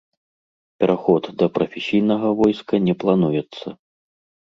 [0.83, 3.67] Пераход да прафесійнага войска не плануецца.